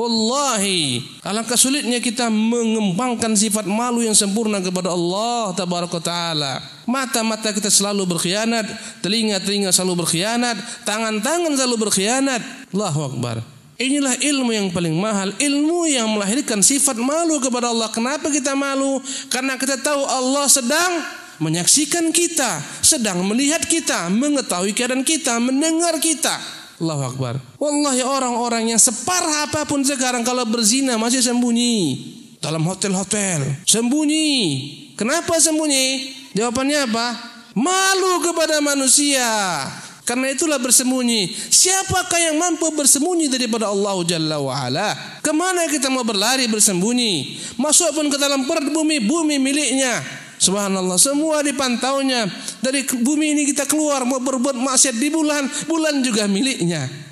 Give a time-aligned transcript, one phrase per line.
[0.00, 6.56] Wallahi, alangkah sulitnya kita mengembangkan sifat malu yang sempurna kepada Allah tabaraka taala.
[6.88, 8.64] Mata-mata kita selalu berkhianat,
[9.04, 10.56] telinga-telinga selalu berkhianat,
[10.88, 12.40] tangan-tangan selalu berkhianat.
[12.72, 13.44] Allahu akbar.
[13.76, 17.92] Inilah ilmu yang paling mahal, ilmu yang melahirkan sifat malu kepada Allah.
[17.92, 19.04] Kenapa kita malu?
[19.28, 20.92] Karena kita tahu Allah sedang
[21.44, 26.59] menyaksikan kita, sedang melihat kita, mengetahui keadaan kita, mendengar kita.
[26.80, 27.34] Allahu Akbar.
[27.60, 32.00] Wallahi orang-orang yang separah apa pun sekarang kalau berzina masih sembunyi
[32.40, 33.64] dalam hotel-hotel.
[33.68, 34.32] Sembunyi.
[34.96, 36.16] Kenapa sembunyi?
[36.32, 37.06] Jawabannya apa?
[37.52, 39.28] Malu kepada manusia.
[40.08, 41.30] Karena itulah bersembunyi.
[41.30, 45.20] Siapakah yang mampu bersembunyi daripada Allah Jalla wa'ala?
[45.22, 47.38] Ke mana kita mau berlari bersembunyi?
[47.54, 50.02] Masuk pun ke dalam perut bumi, bumi miliknya.
[50.50, 52.26] Subhanallah, semua dipantaunya.
[52.58, 57.09] Dari bumi ini kita keluar mau berbuat maksiat di bulan, bulan juga miliknya.